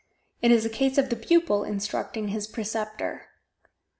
It 0.41 0.49
is 0.49 0.65
a 0.65 0.69
case 0.71 0.97
of 0.97 1.11
the 1.11 1.15
pupil 1.15 1.63
instructing 1.63 2.29
his 2.29 2.47
preceptor. 2.47 3.27